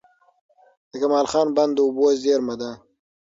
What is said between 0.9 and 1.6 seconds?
د کمال خان